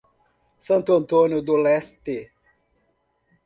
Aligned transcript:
Santo 0.57 0.95
Antônio 0.95 1.43
do 1.43 1.55
Leste 1.55 2.31